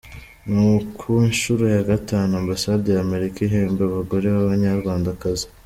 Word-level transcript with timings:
Ni 0.53 0.69
ku 0.97 1.09
nshuro 1.29 1.63
ya 1.75 1.81
gatanu, 1.91 2.31
Ambasade 2.41 2.87
ya 2.91 3.01
Amerika 3.05 3.37
ihemba 3.47 3.81
abagore 3.85 4.25
b’Abanyarwandakazi. 4.35 5.45